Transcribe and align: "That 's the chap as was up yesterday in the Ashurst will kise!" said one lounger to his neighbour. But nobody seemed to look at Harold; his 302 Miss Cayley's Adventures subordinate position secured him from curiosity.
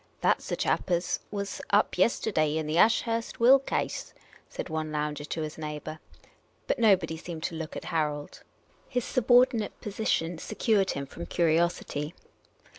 "That 0.21 0.41
's 0.41 0.49
the 0.49 0.55
chap 0.55 0.89
as 0.89 1.19
was 1.29 1.61
up 1.69 1.95
yesterday 1.95 2.57
in 2.57 2.65
the 2.65 2.79
Ashurst 2.79 3.39
will 3.39 3.59
kise!" 3.59 4.13
said 4.49 4.67
one 4.67 4.91
lounger 4.91 5.25
to 5.25 5.43
his 5.43 5.59
neighbour. 5.59 5.99
But 6.65 6.79
nobody 6.79 7.17
seemed 7.17 7.43
to 7.43 7.55
look 7.55 7.75
at 7.77 7.85
Harold; 7.93 8.41
his 8.89 9.05
302 9.05 9.05
Miss 9.05 9.05
Cayley's 9.05 9.09
Adventures 9.09 9.73
subordinate 9.75 9.81
position 9.81 10.37
secured 10.39 10.91
him 10.97 11.05
from 11.05 11.27
curiosity. 11.27 12.15